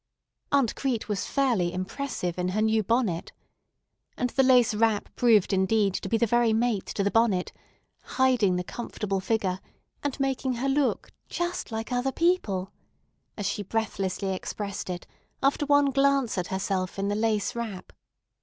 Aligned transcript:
Aunt 0.51 0.73
Crete 0.75 1.07
was 1.07 1.27
fairly 1.27 1.71
impressive 1.71 2.39
in 2.39 2.47
her 2.57 2.61
new 2.63 2.81
bonnet. 2.81 3.33
And 4.17 4.31
the 4.31 4.41
lace 4.41 4.73
wrap 4.73 5.15
proved 5.15 5.53
indeed 5.53 5.93
to 5.93 6.09
be 6.09 6.17
the 6.17 6.25
very 6.25 6.53
mate 6.53 6.87
to 6.87 7.03
the 7.03 7.11
bonnet, 7.11 7.51
hiding 8.17 8.55
the 8.55 8.63
comfortable 8.63 9.19
figure, 9.19 9.59
and 10.01 10.19
making 10.19 10.53
her 10.53 10.67
look 10.67 11.11
"just 11.29 11.71
like 11.71 11.91
other 11.91 12.11
people," 12.11 12.71
as 13.37 13.45
she 13.45 13.61
breathlessly 13.61 14.33
expressed 14.33 14.89
it 14.89 15.05
after 15.43 15.67
one 15.67 15.91
glance 15.91 16.35
at 16.35 16.47
herself 16.47 16.97
in 16.97 17.07
the 17.07 17.15
lace 17.15 17.53
wrap. 17.55 17.93